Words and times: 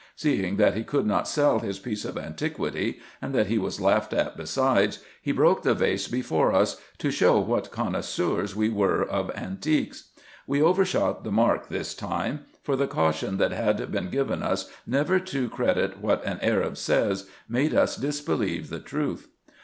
Seeing 0.15 0.57
that 0.57 0.73
he 0.73 0.83
could 0.83 1.05
not 1.05 1.27
sell 1.27 1.59
his 1.59 1.77
piece 1.77 2.05
of 2.05 2.17
antiquity, 2.17 2.99
and 3.21 3.35
that 3.35 3.45
he 3.45 3.59
was 3.59 3.79
laughed 3.79 4.13
at 4.13 4.35
besides, 4.35 4.97
he 5.21 5.31
broke 5.31 5.61
the 5.61 5.75
vase 5.75 6.07
before 6.07 6.51
us, 6.51 6.81
to 6.97 7.11
show 7.11 7.37
what 7.39 7.69
connoisseurs 7.69 8.55
we 8.55 8.67
were 8.67 9.03
of 9.03 9.29
antiques. 9.35 10.09
We 10.47 10.59
overshot 10.59 11.23
the 11.23 11.31
mark 11.31 11.69
this 11.69 11.93
time; 11.93 12.45
for 12.63 12.75
the 12.75 12.87
caution 12.87 13.37
that 13.37 13.51
had 13.51 13.91
been 13.91 14.09
given 14.09 14.41
us, 14.41 14.71
never 14.87 15.19
to 15.19 15.47
credit 15.49 15.99
what 15.99 16.25
an 16.25 16.39
Arab 16.41 16.77
says, 16.77 17.29
made 17.47 17.75
us 17.75 17.95
disbelieve 17.95 18.71
the 18.71 18.79
truth. 18.79 19.27